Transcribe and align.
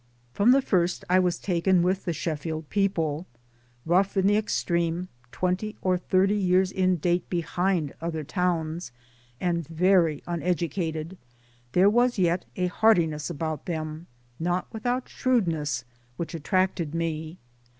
From 0.33 0.49
the 0.51 0.63
first 0.63 1.05
I 1.11 1.19
was 1.19 1.37
taken 1.37 1.83
with 1.83 2.05
the 2.05 2.11
Sheffield 2.13 2.71
people. 2.71 3.27
Rough 3.85 4.17
in 4.17 4.25
the 4.25 4.35
extreme, 4.35 5.09
twenty 5.31 5.77
or 5.83 5.95
thirty 5.95 6.33
years 6.33 6.71
in 6.71 6.95
date 6.95 7.29
behind 7.29 7.89
1 7.99 8.09
other 8.09 8.23
towns, 8.23 8.91
and 9.39 9.67
very 9.67 10.21
unedu 10.27 10.71
cated, 10.73 11.17
there 11.73 11.87
was 11.87 12.17
yet 12.17 12.45
a 12.55 12.65
heartiness 12.65 13.29
about 13.29 13.67
them, 13.67 14.07
not 14.39 14.65
without 14.73 15.07
shrewdness, 15.07 15.85
which 16.17 16.33
attracted 16.33 16.95
me. 16.95 17.37